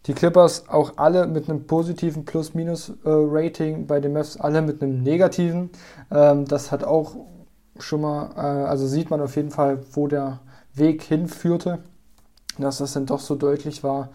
[0.07, 5.69] die Clippers auch alle mit einem positiven Plus-Minus-Rating, bei den Mavs alle mit einem negativen.
[6.09, 7.15] Ähm, das hat auch
[7.79, 10.39] schon mal, äh, also sieht man auf jeden Fall, wo der
[10.73, 11.79] Weg hinführte,
[12.57, 14.09] dass das dann doch so deutlich war.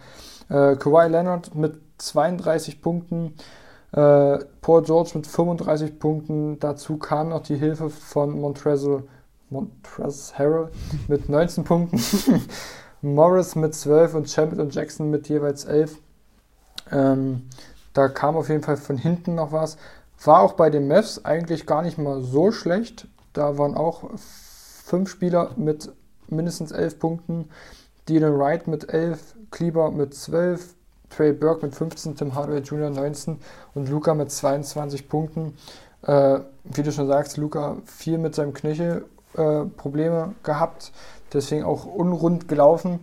[0.49, 3.33] Äh, Kawhi Leonard mit 32 Punkten,
[3.91, 9.03] äh, Paul George mit 35 Punkten, dazu kam noch die Hilfe von Montrezl,
[9.49, 10.69] Montrezl Harrell
[11.07, 12.01] mit 19 Punkten,
[13.01, 15.99] Morris mit 12 und Champion und Jackson mit jeweils 11.
[16.91, 17.49] Ähm,
[17.93, 19.77] da kam auf jeden Fall von hinten noch was.
[20.23, 23.07] War auch bei den Mavs eigentlich gar nicht mal so schlecht.
[23.33, 25.91] Da waren auch fünf Spieler mit
[26.27, 27.49] mindestens elf Punkten.
[28.07, 30.75] Dylan Wright mit elf, Kleber mit zwölf,
[31.09, 32.89] Trey Burke mit 15, Tim Hardaway Jr.
[32.89, 33.39] 19
[33.75, 35.55] und Luca mit 22 Punkten.
[36.01, 40.91] Äh, wie du schon sagst, Luca viel mit seinem Knöchel äh, Probleme gehabt,
[41.31, 42.99] deswegen auch unrund gelaufen.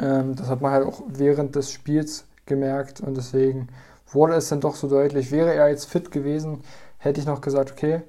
[0.00, 3.68] Ähm, das hat man halt auch während des Spiels gemerkt und deswegen
[4.10, 5.30] wurde es dann doch so deutlich.
[5.30, 6.62] Wäre er jetzt fit gewesen,
[6.98, 8.02] hätte ich noch gesagt, okay,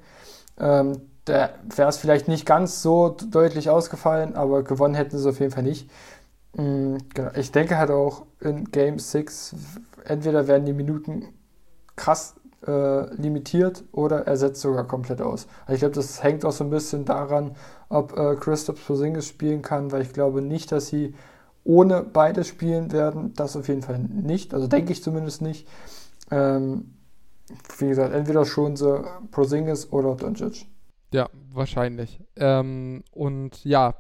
[0.59, 5.39] ähm, da wäre es vielleicht nicht ganz so deutlich ausgefallen, aber gewonnen hätten sie auf
[5.39, 5.89] jeden Fall nicht.
[6.55, 7.31] Mhm, genau.
[7.36, 9.55] Ich denke halt auch in Game 6,
[10.05, 11.27] entweder werden die Minuten
[11.95, 12.36] krass
[12.67, 15.47] äh, limitiert oder er setzt sogar komplett aus.
[15.65, 17.55] Also ich glaube, das hängt auch so ein bisschen daran,
[17.89, 21.13] ob äh, Christoph Porzingis spielen kann, weil ich glaube nicht, dass sie
[21.63, 23.33] ohne beide spielen werden.
[23.36, 24.53] Das auf jeden Fall nicht.
[24.53, 25.67] Also denke ich zumindest nicht.
[26.31, 26.93] Ähm,
[27.77, 30.65] wie gesagt, entweder schon so Porzingis oder Doncic.
[31.13, 32.19] Ja, wahrscheinlich.
[32.36, 33.95] Ähm, und ja,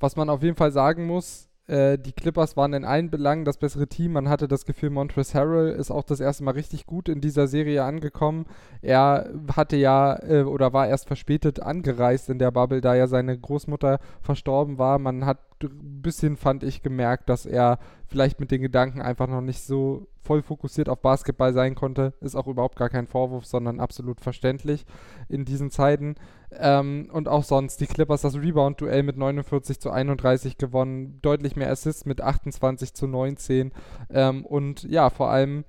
[0.00, 3.58] was man auf jeden Fall sagen muss, äh, die Clippers waren in allen Belangen das
[3.58, 4.12] bessere Team.
[4.12, 7.46] Man hatte das Gefühl, Montrezl Harrell ist auch das erste Mal richtig gut in dieser
[7.46, 8.46] Serie angekommen.
[8.80, 13.38] Er hatte ja äh, oder war erst verspätet angereist in der Bubble, da ja seine
[13.38, 14.98] Großmutter verstorben war.
[14.98, 19.40] Man hat ein bisschen, fand ich, gemerkt, dass er vielleicht mit den Gedanken einfach noch
[19.40, 22.14] nicht so voll fokussiert auf Basketball sein konnte.
[22.20, 24.84] Ist auch überhaupt gar kein Vorwurf, sondern absolut verständlich
[25.28, 26.14] in diesen Zeiten.
[26.52, 31.70] Ähm, und auch sonst, die Clippers das Rebound-Duell mit 49 zu 31 gewonnen, deutlich mehr
[31.70, 33.72] Assists mit 28 zu 19.
[34.10, 35.64] Ähm, und ja, vor allem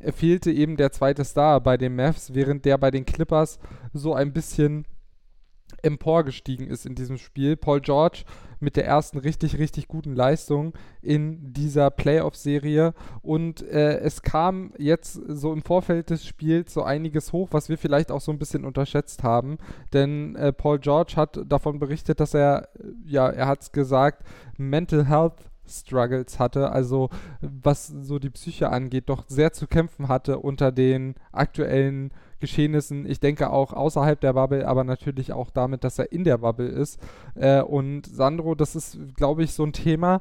[0.00, 3.58] fehlte eben der zweite Star bei den Mavs, während der bei den Clippers
[3.92, 4.86] so ein bisschen
[5.82, 7.56] emporgestiegen ist in diesem Spiel.
[7.56, 8.24] Paul George
[8.60, 12.94] mit der ersten richtig, richtig guten Leistung in dieser Playoff-Serie.
[13.22, 17.78] Und äh, es kam jetzt so im Vorfeld des Spiels so einiges hoch, was wir
[17.78, 19.58] vielleicht auch so ein bisschen unterschätzt haben.
[19.92, 22.68] Denn äh, Paul George hat davon berichtet, dass er,
[23.04, 24.24] ja, er hat es gesagt,
[24.56, 30.38] Mental Health Struggles hatte, also was so die Psyche angeht, doch sehr zu kämpfen hatte
[30.38, 33.04] unter den aktuellen Geschehnissen.
[33.06, 36.68] Ich denke auch außerhalb der Bubble, aber natürlich auch damit, dass er in der Bubble
[36.68, 37.00] ist.
[37.34, 40.20] Äh, und Sandro, das ist, glaube ich, so ein Thema,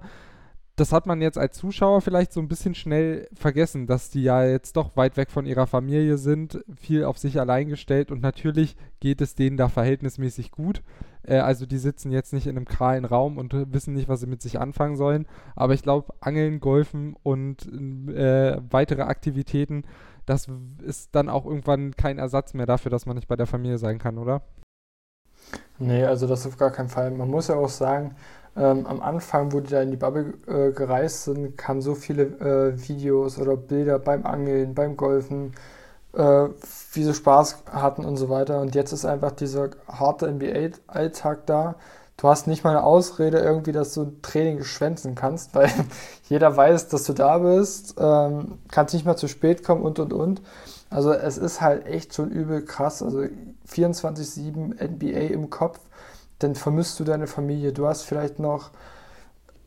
[0.78, 4.46] das hat man jetzt als Zuschauer vielleicht so ein bisschen schnell vergessen, dass die ja
[4.46, 8.78] jetzt doch weit weg von ihrer Familie sind, viel auf sich allein gestellt und natürlich
[9.00, 10.84] geht es denen da verhältnismäßig gut.
[11.24, 14.28] Äh, also die sitzen jetzt nicht in einem kahlen Raum und wissen nicht, was sie
[14.28, 15.26] mit sich anfangen sollen.
[15.56, 17.66] Aber ich glaube, Angeln, Golfen und
[18.14, 19.84] äh, weitere Aktivitäten,
[20.28, 20.48] das
[20.86, 23.98] ist dann auch irgendwann kein Ersatz mehr dafür, dass man nicht bei der Familie sein
[23.98, 24.44] kann, oder?
[25.80, 27.10] Nee, also das auf gar keinen Fall.
[27.12, 28.16] Man muss ja auch sagen,
[28.58, 32.24] ähm, am Anfang, wo die da in die Bubble äh, gereist sind, kamen so viele
[32.24, 35.54] äh, Videos oder Bilder beim Angeln, beim Golfen,
[36.14, 36.48] äh,
[36.94, 38.60] wie sie Spaß hatten und so weiter.
[38.62, 41.76] Und jetzt ist einfach dieser harte NBA-Alltag da.
[42.18, 45.70] Du hast nicht mal eine Ausrede irgendwie, dass du Training schwänzen kannst, weil
[46.28, 50.14] jeder weiß, dass du da bist, ähm, kannst nicht mal zu spät kommen und und
[50.14, 50.42] und.
[50.90, 53.04] Also es ist halt echt schon übel krass.
[53.04, 53.26] Also
[53.70, 55.80] 24-7 NBA im Kopf
[56.40, 57.74] dann vermisst du deine Familie.
[57.74, 58.72] Du hast vielleicht noch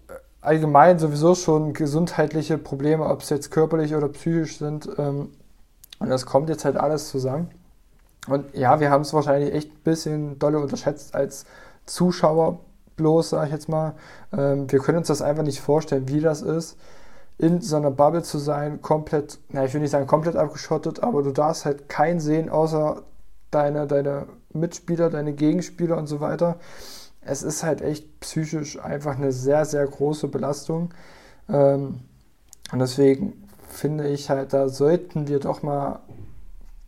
[0.09, 4.89] äh, allgemein sowieso schon gesundheitliche Probleme, ob es jetzt körperlich oder psychisch sind.
[4.99, 5.31] Ähm,
[5.99, 7.51] und das kommt jetzt halt alles zusammen.
[8.29, 11.45] Und ja, wir haben es wahrscheinlich echt ein bisschen dolle unterschätzt als
[11.87, 12.61] Zuschauer
[12.97, 13.95] bloß, sag ich jetzt mal.
[14.33, 16.79] Ähm, wir können uns das einfach nicht vorstellen, wie das ist,
[17.39, 21.23] in so einer Bubble zu sein, komplett, na, ich will nicht sagen komplett abgeschottet, aber
[21.23, 23.03] du darfst halt keinen sehen, außer
[23.51, 26.59] deine, deine Mitspieler, deine Gegenspieler und so weiter.
[27.21, 30.93] Es ist halt echt psychisch einfach eine sehr, sehr große Belastung.
[31.49, 32.01] Ähm,
[32.73, 36.01] und deswegen finde ich halt, da sollten wir doch mal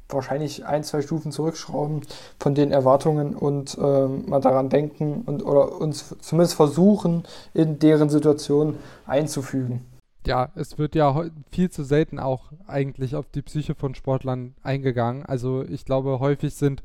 [0.08, 2.02] wahrscheinlich ein, zwei Stufen zurückschrauben
[2.38, 8.10] von den Erwartungen und ähm, mal daran denken und oder uns zumindest versuchen, in deren
[8.10, 9.86] Situation einzufügen.
[10.26, 15.24] Ja, es wird ja viel zu selten auch eigentlich auf die Psyche von Sportlern eingegangen.
[15.26, 16.82] Also ich glaube, häufig sind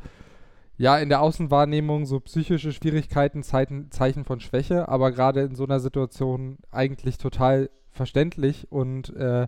[0.77, 5.63] ja, in der Außenwahrnehmung so psychische Schwierigkeiten Zeichen, Zeichen von Schwäche, aber gerade in so
[5.63, 9.47] einer Situation eigentlich total verständlich und äh,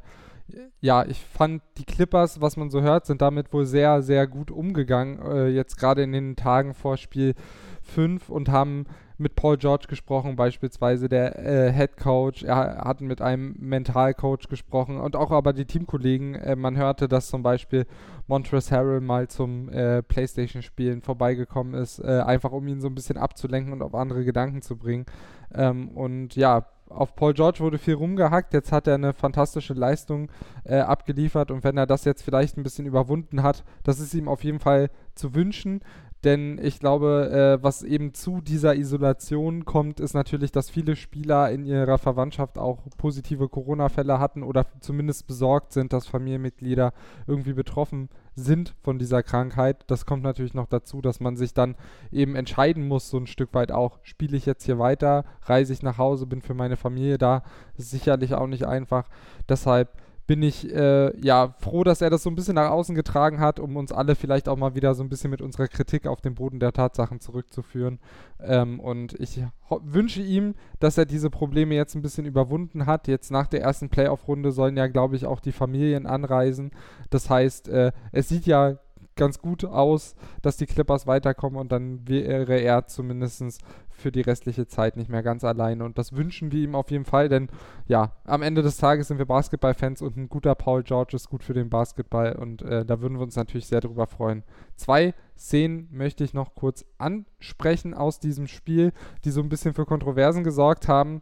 [0.81, 4.49] ja, ich fand die Clippers, was man so hört, sind damit wohl sehr, sehr gut
[4.49, 7.35] umgegangen, äh, jetzt gerade in den Tagen vor Spiel
[7.83, 8.85] 5 und haben
[9.19, 12.43] mit Paul George gesprochen, beispielsweise der äh, Head Coach.
[12.43, 16.35] Er hat mit einem Mentalcoach gesprochen und auch aber die Teamkollegen.
[16.35, 17.85] Äh, man hörte, dass zum Beispiel
[18.27, 23.17] Montrezl Harrell mal zum äh, PlayStation-Spielen vorbeigekommen ist, äh, einfach um ihn so ein bisschen
[23.17, 25.05] abzulenken und auf andere Gedanken zu bringen.
[25.53, 28.53] Ähm, und ja, auf Paul George wurde viel rumgehackt.
[28.53, 30.31] Jetzt hat er eine fantastische Leistung
[30.63, 34.27] äh, abgeliefert und wenn er das jetzt vielleicht ein bisschen überwunden hat, das ist ihm
[34.27, 35.81] auf jeden Fall zu wünschen.
[36.25, 37.29] Denn ich glaube,
[37.59, 42.57] äh, was eben zu dieser Isolation kommt, ist natürlich, dass viele Spieler in ihrer Verwandtschaft
[42.57, 46.91] auch positive Corona-Fälle hatten oder zumindest besorgt sind, dass Familienmitglieder
[47.25, 49.85] irgendwie betroffen sind von dieser Krankheit.
[49.87, 51.75] Das kommt natürlich noch dazu, dass man sich dann
[52.11, 55.83] eben entscheiden muss, so ein Stück weit auch, spiele ich jetzt hier weiter, reise ich
[55.83, 57.43] nach Hause, bin für meine Familie da.
[57.77, 59.07] Ist sicherlich auch nicht einfach.
[59.47, 59.89] Deshalb
[60.29, 63.59] bin ich äh, ja froh, dass er das so ein bisschen nach außen getragen hat,
[63.59, 66.35] um uns alle vielleicht auch mal wieder so ein bisschen mit unserer Kritik auf den
[66.35, 67.97] Boden der Tatsachen zurückzuführen.
[68.39, 69.41] Ähm, und ich
[69.81, 73.07] wünsche ihm, dass er diese Probleme jetzt ein bisschen überwunden hat.
[73.07, 76.69] Jetzt nach der ersten Playoff-Runde sollen ja, glaube ich, auch die Familien anreisen.
[77.09, 78.77] Das heißt, äh, es sieht ja
[79.15, 80.13] ganz gut aus,
[80.43, 83.63] dass die Clippers weiterkommen und dann wäre er zumindest
[83.99, 85.83] für die restliche Zeit nicht mehr ganz alleine.
[85.83, 87.49] Und das wünschen wir ihm auf jeden Fall, denn
[87.87, 91.43] ja, am Ende des Tages sind wir Basketballfans und ein guter Paul George ist gut
[91.43, 94.43] für den Basketball und äh, da würden wir uns natürlich sehr drüber freuen.
[94.75, 98.93] Zwei Szenen möchte ich noch kurz ansprechen aus diesem Spiel,
[99.25, 101.21] die so ein bisschen für Kontroversen gesorgt haben.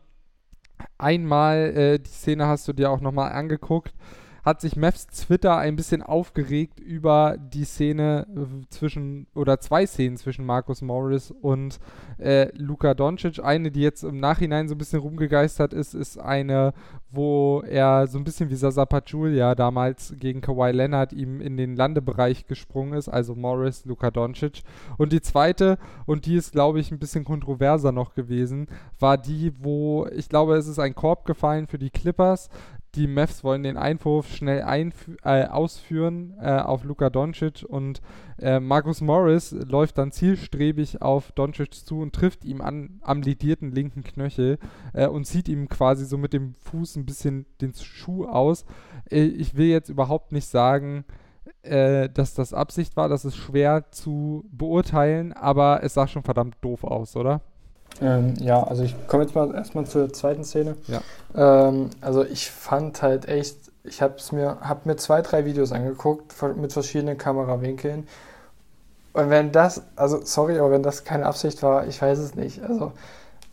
[0.98, 3.94] Einmal, äh, die Szene hast du dir auch nochmal angeguckt
[4.48, 10.16] hat sich Mavs Twitter ein bisschen aufgeregt über die Szene äh, zwischen, oder zwei Szenen
[10.16, 11.80] zwischen Marcus Morris und
[12.18, 13.44] äh, Luka Doncic.
[13.44, 16.74] Eine, die jetzt im Nachhinein so ein bisschen rumgegeistert ist, ist eine,
[17.12, 21.76] wo er so ein bisschen wie Sasa Pachulia damals gegen Kawhi Leonard ihm in den
[21.76, 24.62] Landebereich gesprungen ist, also Morris, Luka Doncic.
[24.98, 29.52] Und die zweite, und die ist, glaube ich, ein bisschen kontroverser noch gewesen, war die,
[29.60, 32.50] wo ich glaube, es ist ein Korb gefallen für die Clippers
[32.98, 34.66] Die Mavs wollen den Einwurf schnell
[35.24, 38.02] äh, ausführen äh, auf Luka Doncic und
[38.40, 43.72] äh, Marcus Morris läuft dann zielstrebig auf Doncic zu und trifft ihm an, am lidierten
[43.72, 44.58] linken Knöchel
[44.94, 48.66] äh, und zieht ihm quasi so mit dem Fuß ein bisschen den Schuh aus.
[49.12, 51.06] Äh, ich will jetzt überhaupt nicht sagen,
[51.62, 53.10] äh, dass das Absicht war.
[53.10, 57.42] Das ist schwer zu beurteilen, aber es sah schon verdammt doof aus, oder?
[58.02, 60.76] Ähm, ja, also ich komme jetzt mal erstmal zur zweiten Szene.
[60.88, 61.02] Ja.
[61.36, 66.34] Ähm, also ich fand halt echt, ich habe mir, hab mir zwei, drei Videos angeguckt
[66.58, 68.08] mit verschiedenen Kamerawinkeln.
[69.14, 72.62] Und wenn das, also sorry, aber wenn das keine Absicht war, ich weiß es nicht.
[72.62, 72.92] Also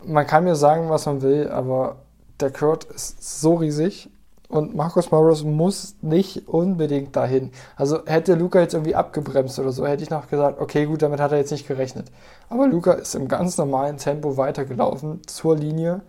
[0.03, 1.95] man kann mir sagen, was man will, aber
[2.39, 4.09] der Kurt ist so riesig
[4.55, 7.51] und Marcus Morris muss nicht unbedingt dahin.
[7.75, 11.19] Also hätte Luca jetzt irgendwie abgebremst oder so, hätte ich noch gesagt, okay, gut, damit
[11.19, 12.07] hat er jetzt nicht gerechnet.
[12.49, 16.01] Aber Luca ist im ganz normalen Tempo weitergelaufen zur Linie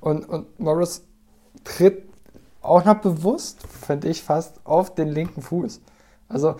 [0.00, 1.02] und, und Morris
[1.64, 2.04] tritt
[2.60, 5.80] auch noch bewusst, finde ich fast, auf den linken Fuß.
[6.28, 6.56] Also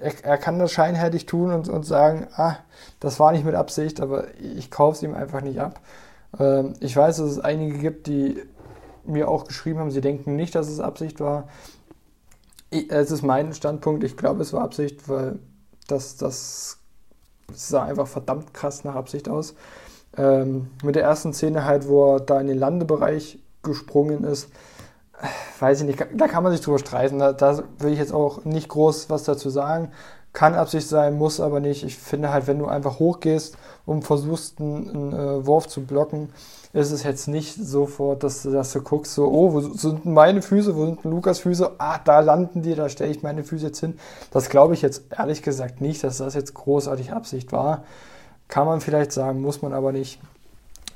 [0.00, 2.56] er, er, kann das scheinheilig tun und, und sagen, ah,
[3.00, 5.80] das war nicht mit Absicht, aber ich kaufe es ihm einfach nicht ab.
[6.38, 8.42] Ähm, ich weiß, dass es einige gibt, die
[9.04, 11.48] mir auch geschrieben haben, sie denken nicht, dass es Absicht war.
[12.70, 15.38] Ich, es ist mein Standpunkt, ich glaube, es war Absicht, weil
[15.88, 16.78] das, das
[17.52, 19.54] sah einfach verdammt krass nach Absicht aus.
[20.16, 24.48] Ähm, mit der ersten Szene halt, wo er da in den Landebereich gesprungen ist,
[25.58, 27.18] weiß ich nicht, da kann man sich drüber streiten.
[27.18, 29.90] Da, da will ich jetzt auch nicht groß was dazu sagen.
[30.32, 31.84] Kann Absicht sein, muss aber nicht.
[31.84, 36.30] Ich finde halt, wenn du einfach hochgehst und versuchst, einen, einen äh, Wurf zu blocken,
[36.72, 40.76] ist es jetzt nicht sofort, dass, dass du guckst, so, oh, wo sind meine Füße,
[40.76, 41.72] wo sind Lukas Füße?
[41.78, 43.98] Ah, da landen die, da stelle ich meine Füße jetzt hin.
[44.30, 47.84] Das glaube ich jetzt ehrlich gesagt nicht, dass das jetzt großartig Absicht war.
[48.46, 50.20] Kann man vielleicht sagen, muss man aber nicht.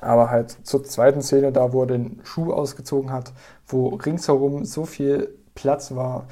[0.01, 3.33] Aber halt zur zweiten Szene, da wo er den Schuh ausgezogen hat,
[3.67, 6.27] wo ringsherum so viel Platz war,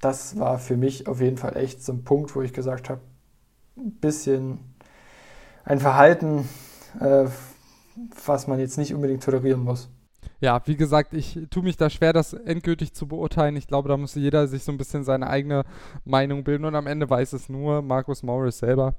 [0.00, 3.00] das war für mich auf jeden Fall echt so ein Punkt, wo ich gesagt habe,
[3.76, 4.58] ein bisschen
[5.64, 6.48] ein Verhalten,
[7.00, 7.26] äh,
[8.26, 9.90] was man jetzt nicht unbedingt tolerieren muss.
[10.40, 13.56] Ja, wie gesagt, ich tue mich da schwer, das endgültig zu beurteilen.
[13.56, 15.64] Ich glaube, da muss jeder sich so ein bisschen seine eigene
[16.04, 18.94] Meinung bilden und am Ende weiß es nur Markus Morris selber.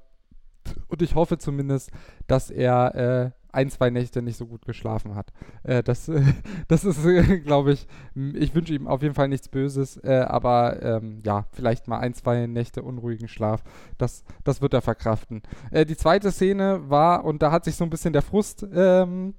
[0.87, 1.91] Und ich hoffe zumindest,
[2.27, 5.31] dass er äh, ein, zwei Nächte nicht so gut geschlafen hat.
[5.63, 6.11] Äh, das,
[6.67, 7.03] das ist,
[7.45, 7.87] glaube ich,
[8.33, 12.13] ich wünsche ihm auf jeden Fall nichts Böses, äh, aber ähm, ja, vielleicht mal ein,
[12.13, 13.63] zwei Nächte unruhigen Schlaf.
[13.97, 15.41] Das, das wird er verkraften.
[15.71, 19.33] Äh, die zweite Szene war, und da hat sich so ein bisschen der Frust ähm,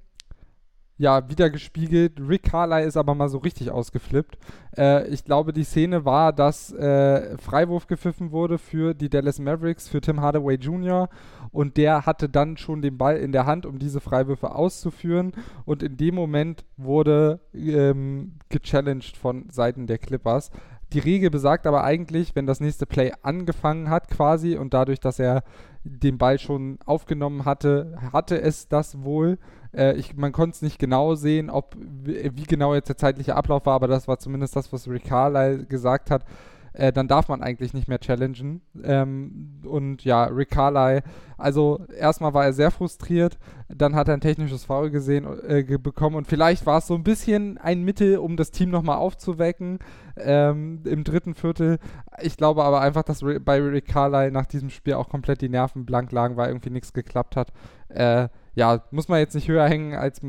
[1.01, 2.19] ja, wieder gespiegelt.
[2.19, 4.37] Rick Carlyle ist aber mal so richtig ausgeflippt.
[4.77, 9.87] Äh, ich glaube, die Szene war, dass äh, Freiwurf gepfiffen wurde für die Dallas Mavericks,
[9.87, 11.09] für Tim Hardaway Jr.
[11.51, 15.31] Und der hatte dann schon den Ball in der Hand, um diese Freiwürfe auszuführen.
[15.65, 20.51] Und in dem Moment wurde ähm, gechallenged von Seiten der Clippers.
[20.93, 25.19] Die Regel besagt aber eigentlich, wenn das nächste Play angefangen hat quasi und dadurch, dass
[25.19, 25.43] er
[25.83, 29.37] den Ball schon aufgenommen hatte, hatte es das wohl
[29.73, 33.65] äh, ich, man konnte es nicht genau sehen, ob wie, genau jetzt der zeitliche Ablauf
[33.65, 36.25] war, aber das war zumindest das, was Rick Carlyle gesagt hat.
[36.73, 38.61] Äh, dann darf man eigentlich nicht mehr challengen.
[38.83, 41.03] Ähm, und ja, Rick Carlyle,
[41.37, 46.15] also erstmal war er sehr frustriert, dann hat er ein technisches Foul gesehen, äh, bekommen
[46.15, 49.79] und vielleicht war es so ein bisschen ein Mittel, um das Team nochmal aufzuwecken
[50.17, 51.79] ähm, im dritten Viertel.
[52.21, 55.85] Ich glaube aber einfach, dass bei Rick Carlyle nach diesem Spiel auch komplett die Nerven
[55.85, 57.51] blank lagen, weil irgendwie nichts geklappt hat.
[57.89, 60.21] Äh, ja, muss man jetzt nicht höher hängen als,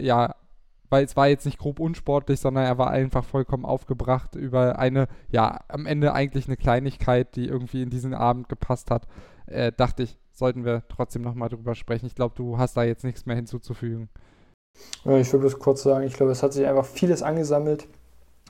[0.00, 0.34] ja,
[0.90, 5.08] weil es war jetzt nicht grob unsportlich, sondern er war einfach vollkommen aufgebracht über eine,
[5.30, 9.06] ja, am Ende eigentlich eine Kleinigkeit, die irgendwie in diesen Abend gepasst hat.
[9.46, 12.06] Äh, dachte ich, sollten wir trotzdem nochmal drüber sprechen.
[12.06, 14.08] Ich glaube, du hast da jetzt nichts mehr hinzuzufügen.
[15.04, 17.88] Ich würde das kurz sagen, ich glaube, es hat sich einfach vieles angesammelt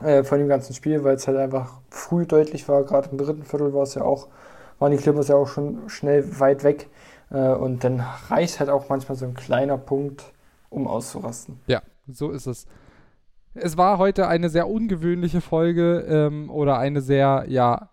[0.03, 2.85] äh, von dem ganzen Spiel, weil es halt einfach früh deutlich war.
[2.85, 4.29] Gerade im dritten Viertel war es ja auch,
[4.79, 6.88] waren die Clippers ja auch schon schnell weit weg.
[7.31, 10.24] Äh, und dann reicht halt auch manchmal so ein kleiner Punkt,
[10.70, 11.61] um auszurasten.
[11.66, 12.66] Ja, so ist es.
[13.55, 17.90] Es war heute eine sehr ungewöhnliche Folge ähm, oder eine sehr, ja,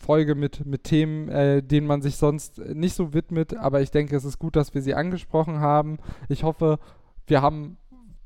[0.00, 4.16] Folge mit, mit Themen, äh, denen man sich sonst nicht so widmet, aber ich denke,
[4.16, 5.98] es ist gut, dass wir sie angesprochen haben.
[6.28, 6.78] Ich hoffe,
[7.26, 7.76] wir haben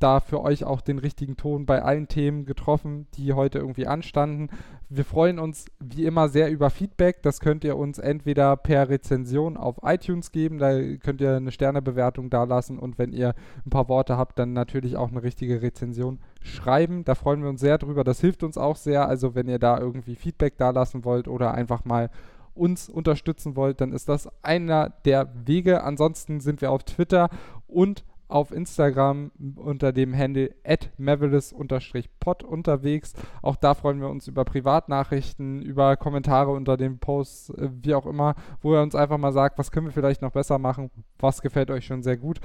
[0.02, 4.48] da für euch auch den richtigen Ton bei allen Themen getroffen, die heute irgendwie anstanden.
[4.88, 7.22] Wir freuen uns wie immer sehr über Feedback.
[7.22, 12.30] Das könnt ihr uns entweder per Rezension auf iTunes geben, da könnt ihr eine Sternebewertung
[12.30, 13.34] dalassen und wenn ihr
[13.64, 17.04] ein paar Worte habt, dann natürlich auch eine richtige Rezension schreiben.
[17.04, 18.04] Da freuen wir uns sehr drüber.
[18.04, 19.08] Das hilft uns auch sehr.
[19.08, 22.10] Also wenn ihr da irgendwie Feedback dalassen wollt oder einfach mal
[22.54, 25.84] uns unterstützen wollt, dann ist das einer der Wege.
[25.84, 27.30] Ansonsten sind wir auf Twitter
[27.66, 30.54] und auf Instagram unter dem Handle
[30.98, 33.12] @mavelis_pod unterwegs.
[33.42, 38.06] Auch da freuen wir uns über Privatnachrichten, über Kommentare unter den Posts, äh, wie auch
[38.06, 41.42] immer, wo er uns einfach mal sagt, was können wir vielleicht noch besser machen, was
[41.42, 42.40] gefällt euch schon sehr gut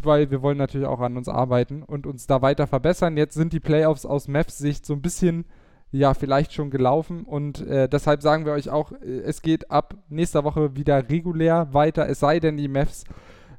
[0.00, 3.16] weil wir wollen natürlich auch an uns arbeiten und uns da weiter verbessern.
[3.16, 5.44] Jetzt sind die Playoffs aus Mavs Sicht so ein bisschen
[5.90, 9.96] ja vielleicht schon gelaufen und äh, deshalb sagen wir euch auch, äh, es geht ab
[10.08, 13.04] nächster Woche wieder regulär weiter, es sei denn, die Mavs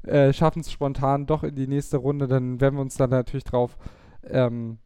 [0.04, 3.44] äh, schaffen es spontan doch in die nächste Runde, dann werden wir uns dann natürlich
[3.44, 3.78] drauf
[4.24, 4.78] ähm,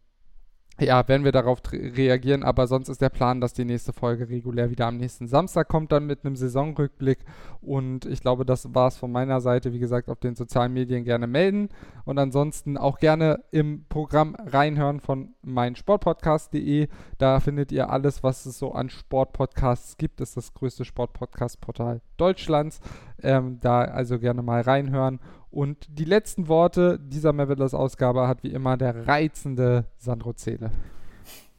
[0.80, 4.72] ja, werden wir darauf reagieren, aber sonst ist der Plan, dass die nächste Folge regulär
[4.72, 7.20] wieder am nächsten Samstag kommt, dann mit einem Saisonrückblick.
[7.62, 9.72] Und ich glaube, das war es von meiner Seite.
[9.72, 11.70] Wie gesagt, auf den sozialen Medien gerne melden
[12.06, 16.88] und ansonsten auch gerne im Programm reinhören von meinsportpodcast.de.
[17.20, 20.22] Da findet ihr alles, was es so an Sportpodcasts gibt.
[20.22, 22.80] Das ist das größte Sportpodcast-Portal Deutschlands.
[23.22, 25.20] Ähm, da also gerne mal reinhören.
[25.54, 30.72] Und die letzten Worte dieser Mavericks-Ausgabe hat wie immer der reizende Sandro Zähle.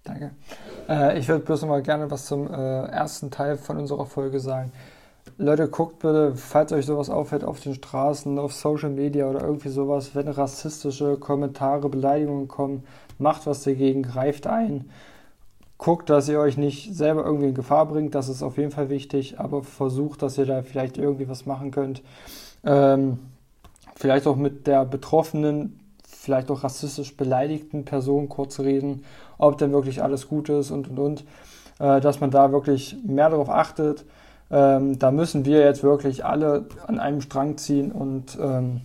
[0.02, 0.32] Danke.
[0.88, 4.40] Äh, ich würde bloß noch mal gerne was zum äh, ersten Teil von unserer Folge
[4.40, 4.72] sagen.
[5.38, 9.68] Leute, guckt bitte, falls euch sowas auffällt, auf den Straßen, auf Social Media oder irgendwie
[9.68, 12.82] sowas, wenn rassistische Kommentare, Beleidigungen kommen,
[13.18, 14.90] macht was dagegen, greift ein.
[15.78, 18.90] Guckt, dass ihr euch nicht selber irgendwie in Gefahr bringt, das ist auf jeden Fall
[18.90, 22.02] wichtig, aber versucht, dass ihr da vielleicht irgendwie was machen könnt.
[22.64, 23.18] Ähm,
[23.96, 29.04] vielleicht auch mit der betroffenen, vielleicht auch rassistisch beleidigten Person kurz reden,
[29.38, 31.24] ob denn wirklich alles gut ist und und und,
[31.78, 34.04] äh, dass man da wirklich mehr darauf achtet.
[34.50, 38.82] Ähm, da müssen wir jetzt wirklich alle an einem Strang ziehen und ähm,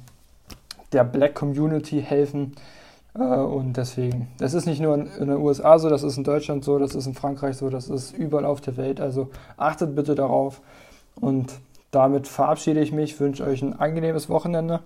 [0.94, 2.56] der Black Community helfen.
[3.16, 6.24] Äh, und deswegen, das ist nicht nur in, in, den USA so, das ist in
[6.24, 9.02] Deutschland so, das ist in Frankreich so, das ist überall auf der Welt.
[9.02, 10.62] Also achtet bitte darauf.
[11.20, 11.54] Und
[11.92, 14.82] damit verabschiede ich mich, wünsche euch ein angenehmes Wochenende.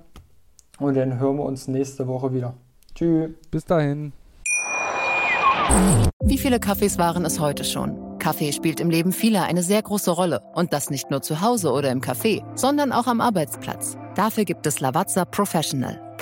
[0.84, 2.56] Und dann hören wir uns nächste Woche wieder.
[2.94, 3.30] Tschüss.
[3.50, 4.12] Bis dahin.
[6.22, 8.20] Wie viele Kaffees waren es heute schon?
[8.20, 10.42] Kaffee spielt im Leben vieler eine sehr große Rolle.
[10.54, 13.98] Und das nicht nur zu Hause oder im Café, sondern auch am Arbeitsplatz.
[14.16, 16.03] Dafür gibt es Lavazza Professional.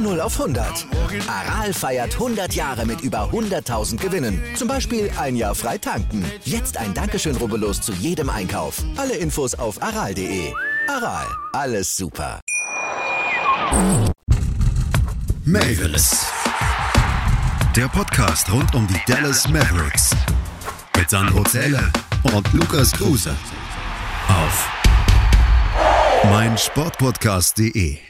[0.00, 0.86] Von 0 auf 100.
[1.28, 4.42] Aral feiert 100 Jahre mit über 100.000 Gewinnen.
[4.56, 6.24] Zum Beispiel ein Jahr frei tanken.
[6.42, 8.82] Jetzt ein Dankeschön, rubbellos zu jedem Einkauf.
[8.96, 10.54] Alle Infos auf aral.de.
[10.88, 12.40] Aral, alles super.
[15.44, 16.24] Mavis.
[17.76, 20.16] Der Podcast rund um die Dallas Mavericks.
[20.96, 21.92] Mit Sandro Zähler
[22.22, 23.36] und Lukas Kruse.
[24.28, 24.66] Auf
[26.24, 28.09] meinsportpodcast.de.